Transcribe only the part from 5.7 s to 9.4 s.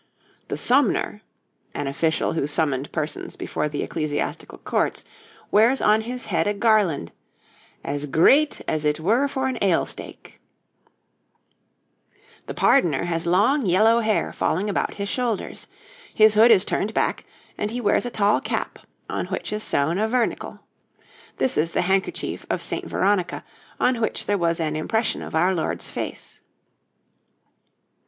on his head a garland 'as greet as it were